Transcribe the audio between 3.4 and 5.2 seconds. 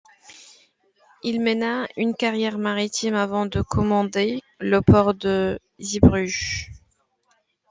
de commander le port